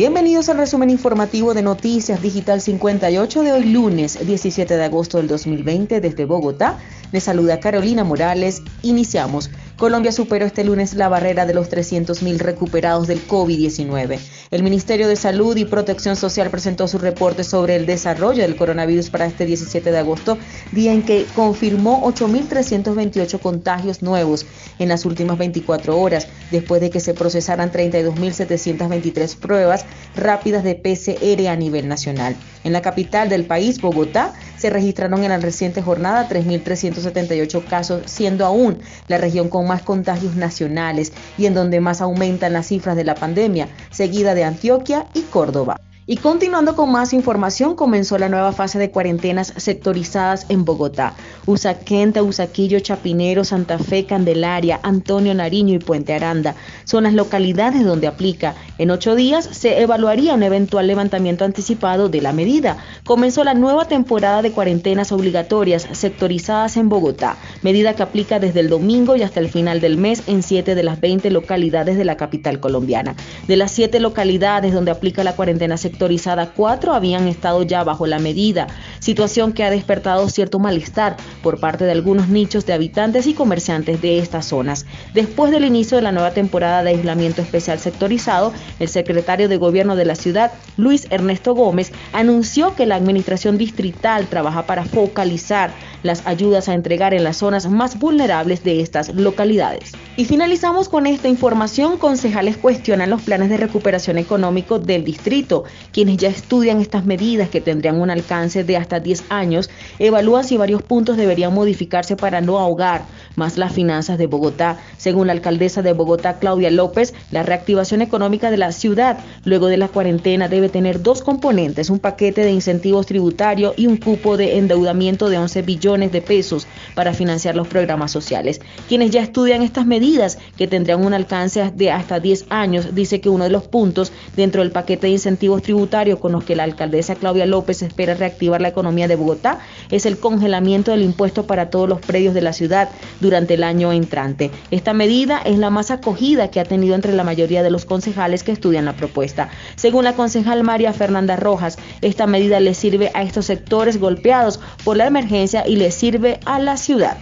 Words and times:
Bienvenidos 0.00 0.48
al 0.48 0.56
resumen 0.56 0.88
informativo 0.88 1.52
de 1.52 1.60
Noticias 1.60 2.22
Digital 2.22 2.62
58 2.62 3.42
de 3.42 3.52
hoy 3.52 3.64
lunes 3.66 4.18
17 4.26 4.78
de 4.78 4.84
agosto 4.84 5.18
del 5.18 5.28
2020 5.28 6.00
desde 6.00 6.24
Bogotá. 6.24 6.78
Les 7.12 7.22
saluda 7.22 7.60
Carolina 7.60 8.02
Morales. 8.02 8.62
Iniciamos. 8.80 9.50
Colombia 9.80 10.12
superó 10.12 10.44
este 10.44 10.62
lunes 10.62 10.92
la 10.92 11.08
barrera 11.08 11.46
de 11.46 11.54
los 11.54 11.70
300.000 11.70 12.36
recuperados 12.36 13.06
del 13.06 13.26
COVID-19. 13.26 14.18
El 14.50 14.62
Ministerio 14.62 15.08
de 15.08 15.16
Salud 15.16 15.56
y 15.56 15.64
Protección 15.64 16.16
Social 16.16 16.50
presentó 16.50 16.86
su 16.86 16.98
reporte 16.98 17.44
sobre 17.44 17.76
el 17.76 17.86
desarrollo 17.86 18.42
del 18.42 18.56
coronavirus 18.56 19.08
para 19.08 19.24
este 19.24 19.46
17 19.46 19.90
de 19.90 19.96
agosto, 19.96 20.36
día 20.72 20.92
en 20.92 21.02
que 21.02 21.24
confirmó 21.34 22.06
8.328 22.12 23.40
contagios 23.40 24.02
nuevos 24.02 24.44
en 24.78 24.90
las 24.90 25.06
últimas 25.06 25.38
24 25.38 25.98
horas, 25.98 26.28
después 26.50 26.82
de 26.82 26.90
que 26.90 27.00
se 27.00 27.14
procesaran 27.14 27.72
32.723 27.72 29.34
pruebas 29.38 29.86
rápidas 30.14 30.62
de 30.62 30.74
PCR 30.74 31.48
a 31.48 31.56
nivel 31.56 31.88
nacional. 31.88 32.36
En 32.64 32.72
la 32.72 32.82
capital 32.82 33.28
del 33.28 33.44
país, 33.44 33.80
Bogotá, 33.80 34.34
se 34.56 34.70
registraron 34.70 35.22
en 35.22 35.30
la 35.30 35.38
reciente 35.38 35.82
jornada 35.82 36.28
3.378 36.28 37.64
casos, 37.64 38.02
siendo 38.06 38.44
aún 38.44 38.78
la 39.08 39.18
región 39.18 39.48
con 39.48 39.66
más 39.66 39.82
contagios 39.82 40.36
nacionales 40.36 41.12
y 41.38 41.46
en 41.46 41.54
donde 41.54 41.80
más 41.80 42.00
aumentan 42.00 42.52
las 42.52 42.66
cifras 42.66 42.96
de 42.96 43.04
la 43.04 43.14
pandemia, 43.14 43.68
seguida 43.90 44.34
de 44.34 44.44
Antioquia 44.44 45.06
y 45.14 45.22
Córdoba. 45.22 45.80
Y 46.10 46.16
continuando 46.16 46.74
con 46.74 46.90
más 46.90 47.12
información, 47.12 47.76
comenzó 47.76 48.18
la 48.18 48.28
nueva 48.28 48.50
fase 48.50 48.80
de 48.80 48.90
cuarentenas 48.90 49.52
sectorizadas 49.56 50.46
en 50.48 50.64
Bogotá. 50.64 51.14
Usaquenta, 51.46 52.24
Usaquillo, 52.24 52.80
Chapinero, 52.80 53.44
Santa 53.44 53.78
Fe, 53.78 54.06
Candelaria, 54.06 54.80
Antonio 54.82 55.32
Nariño 55.34 55.72
y 55.72 55.78
Puente 55.78 56.12
Aranda 56.12 56.56
son 56.82 57.04
las 57.04 57.14
localidades 57.14 57.84
donde 57.84 58.08
aplica. 58.08 58.56
En 58.80 58.90
ocho 58.90 59.14
días 59.14 59.46
se 59.52 59.82
evaluaría 59.82 60.32
un 60.32 60.42
eventual 60.42 60.86
levantamiento 60.86 61.44
anticipado 61.44 62.08
de 62.08 62.22
la 62.22 62.32
medida. 62.32 62.78
Comenzó 63.04 63.44
la 63.44 63.52
nueva 63.52 63.84
temporada 63.84 64.40
de 64.40 64.52
cuarentenas 64.52 65.12
obligatorias 65.12 65.86
sectorizadas 65.92 66.78
en 66.78 66.88
Bogotá, 66.88 67.36
medida 67.60 67.94
que 67.94 68.02
aplica 68.02 68.38
desde 68.38 68.60
el 68.60 68.70
domingo 68.70 69.16
y 69.16 69.22
hasta 69.22 69.38
el 69.38 69.50
final 69.50 69.82
del 69.82 69.98
mes 69.98 70.22
en 70.28 70.42
siete 70.42 70.74
de 70.74 70.82
las 70.82 70.98
20 70.98 71.30
localidades 71.30 71.98
de 71.98 72.06
la 72.06 72.16
capital 72.16 72.58
colombiana. 72.58 73.16
De 73.46 73.58
las 73.58 73.70
siete 73.70 74.00
localidades 74.00 74.72
donde 74.72 74.92
aplica 74.92 75.24
la 75.24 75.36
cuarentena 75.36 75.76
sectorizada, 75.76 76.52
cuatro 76.56 76.94
habían 76.94 77.28
estado 77.28 77.62
ya 77.64 77.84
bajo 77.84 78.06
la 78.06 78.18
medida, 78.18 78.66
situación 78.98 79.52
que 79.52 79.62
ha 79.62 79.70
despertado 79.70 80.26
cierto 80.30 80.58
malestar 80.58 81.18
por 81.42 81.60
parte 81.60 81.84
de 81.84 81.92
algunos 81.92 82.28
nichos 82.30 82.64
de 82.64 82.72
habitantes 82.72 83.26
y 83.26 83.34
comerciantes 83.34 84.00
de 84.00 84.20
estas 84.20 84.46
zonas. 84.46 84.86
Después 85.12 85.52
del 85.52 85.66
inicio 85.66 85.98
de 85.98 86.02
la 86.02 86.12
nueva 86.12 86.30
temporada 86.30 86.82
de 86.82 86.92
aislamiento 86.92 87.42
especial 87.42 87.78
sectorizado, 87.78 88.54
el 88.78 88.88
secretario 88.88 89.48
de 89.48 89.56
Gobierno 89.56 89.96
de 89.96 90.04
la 90.04 90.14
ciudad, 90.14 90.52
Luis 90.76 91.06
Ernesto 91.10 91.54
Gómez, 91.54 91.92
anunció 92.12 92.74
que 92.74 92.86
la 92.86 92.96
administración 92.96 93.58
distrital 93.58 94.28
trabaja 94.28 94.66
para 94.66 94.84
focalizar 94.84 95.72
las 96.02 96.26
ayudas 96.26 96.68
a 96.68 96.74
entregar 96.74 97.14
en 97.14 97.24
las 97.24 97.38
zonas 97.38 97.68
más 97.68 97.98
vulnerables 97.98 98.64
de 98.64 98.80
estas 98.80 99.14
localidades. 99.14 99.92
Y 100.20 100.26
finalizamos 100.26 100.90
con 100.90 101.06
esta 101.06 101.28
información. 101.28 101.96
Concejales 101.96 102.58
cuestionan 102.58 103.08
los 103.08 103.22
planes 103.22 103.48
de 103.48 103.56
recuperación 103.56 104.18
económico 104.18 104.78
del 104.78 105.02
distrito. 105.02 105.64
Quienes 105.92 106.18
ya 106.18 106.28
estudian 106.28 106.78
estas 106.78 107.06
medidas 107.06 107.48
que 107.48 107.62
tendrían 107.62 107.98
un 107.98 108.10
alcance 108.10 108.62
de 108.62 108.76
hasta 108.76 109.00
10 109.00 109.24
años, 109.30 109.70
evalúan 109.98 110.44
si 110.44 110.58
varios 110.58 110.82
puntos 110.82 111.16
deberían 111.16 111.54
modificarse 111.54 112.16
para 112.16 112.42
no 112.42 112.58
ahogar 112.58 113.06
más 113.34 113.56
las 113.56 113.72
finanzas 113.72 114.18
de 114.18 114.26
Bogotá. 114.26 114.76
Según 114.98 115.28
la 115.28 115.32
alcaldesa 115.32 115.80
de 115.80 115.94
Bogotá, 115.94 116.38
Claudia 116.38 116.70
López, 116.70 117.14
la 117.30 117.42
reactivación 117.42 118.02
económica 118.02 118.50
de 118.50 118.58
la 118.58 118.72
ciudad 118.72 119.20
luego 119.46 119.68
de 119.68 119.78
la 119.78 119.88
cuarentena 119.88 120.48
debe 120.48 120.68
tener 120.68 121.02
dos 121.02 121.22
componentes, 121.22 121.88
un 121.88 121.98
paquete 121.98 122.44
de 122.44 122.50
incentivos 122.50 123.06
tributarios 123.06 123.72
y 123.78 123.86
un 123.86 123.96
cupo 123.96 124.36
de 124.36 124.58
endeudamiento 124.58 125.30
de 125.30 125.38
11 125.38 125.62
billones 125.62 126.12
de 126.12 126.20
pesos 126.20 126.66
para 126.94 127.14
financiar 127.14 127.56
los 127.56 127.68
programas 127.68 128.10
sociales. 128.10 128.60
Quienes 128.86 129.12
ya 129.12 129.22
estudian 129.22 129.62
estas 129.62 129.86
medidas, 129.86 130.09
que 130.56 130.66
tendrían 130.66 131.04
un 131.04 131.14
alcance 131.14 131.70
de 131.74 131.90
hasta 131.90 132.18
10 132.18 132.46
años, 132.50 132.94
dice 132.94 133.20
que 133.20 133.28
uno 133.28 133.44
de 133.44 133.50
los 133.50 133.68
puntos 133.68 134.12
dentro 134.36 134.62
del 134.62 134.72
paquete 134.72 135.06
de 135.06 135.12
incentivos 135.12 135.62
tributarios 135.62 136.18
con 136.18 136.32
los 136.32 136.42
que 136.42 136.56
la 136.56 136.64
alcaldesa 136.64 137.14
Claudia 137.14 137.46
López 137.46 137.82
espera 137.82 138.14
reactivar 138.14 138.60
la 138.60 138.68
economía 138.68 139.06
de 139.06 139.16
Bogotá 139.16 139.60
es 139.90 140.06
el 140.06 140.18
congelamiento 140.18 140.90
del 140.90 141.02
impuesto 141.02 141.46
para 141.46 141.70
todos 141.70 141.88
los 141.88 142.00
predios 142.00 142.34
de 142.34 142.40
la 142.40 142.52
ciudad 142.52 142.88
durante 143.20 143.54
el 143.54 143.62
año 143.62 143.92
entrante. 143.92 144.50
Esta 144.70 144.92
medida 144.92 145.40
es 145.44 145.58
la 145.58 145.70
más 145.70 145.90
acogida 145.90 146.50
que 146.50 146.60
ha 146.60 146.64
tenido 146.64 146.94
entre 146.94 147.12
la 147.12 147.24
mayoría 147.24 147.62
de 147.62 147.70
los 147.70 147.84
concejales 147.84 148.42
que 148.42 148.52
estudian 148.52 148.86
la 148.86 148.96
propuesta. 148.96 149.50
Según 149.76 150.04
la 150.04 150.14
concejal 150.14 150.64
María 150.64 150.92
Fernanda 150.92 151.36
Rojas, 151.36 151.78
esta 152.00 152.26
medida 152.26 152.58
le 152.58 152.74
sirve 152.74 153.10
a 153.14 153.22
estos 153.22 153.46
sectores 153.46 154.00
golpeados 154.00 154.60
por 154.84 154.96
la 154.96 155.06
emergencia 155.06 155.66
y 155.66 155.76
le 155.76 155.92
sirve 155.92 156.40
a 156.44 156.58
la 156.58 156.76
ciudad. 156.76 157.16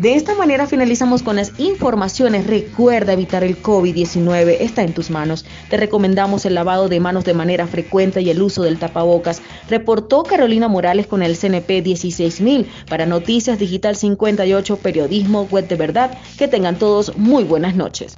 De 0.00 0.14
esta 0.14 0.34
manera 0.34 0.66
finalizamos 0.66 1.22
con 1.22 1.36
las 1.36 1.52
informaciones. 1.60 2.46
Recuerda 2.46 3.12
evitar 3.12 3.44
el 3.44 3.62
COVID-19, 3.62 4.56
está 4.60 4.80
en 4.82 4.94
tus 4.94 5.10
manos. 5.10 5.44
Te 5.68 5.76
recomendamos 5.76 6.46
el 6.46 6.54
lavado 6.54 6.88
de 6.88 7.00
manos 7.00 7.26
de 7.26 7.34
manera 7.34 7.66
frecuente 7.66 8.22
y 8.22 8.30
el 8.30 8.40
uso 8.40 8.62
del 8.62 8.78
tapabocas. 8.78 9.42
Reportó 9.68 10.22
Carolina 10.22 10.68
Morales 10.68 11.06
con 11.06 11.22
el 11.22 11.36
CNP 11.36 11.82
16000 11.82 12.66
para 12.88 13.04
Noticias 13.04 13.58
Digital 13.58 13.94
58, 13.94 14.78
Periodismo 14.78 15.42
Web 15.50 15.68
de 15.68 15.76
Verdad. 15.76 16.18
Que 16.38 16.48
tengan 16.48 16.78
todos 16.78 17.18
muy 17.18 17.44
buenas 17.44 17.76
noches. 17.76 18.16